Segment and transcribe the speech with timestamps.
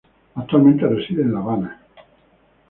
[0.33, 1.79] Actualmente reside en La Habana.